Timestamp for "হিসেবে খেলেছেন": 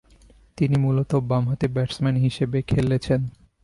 2.15-3.21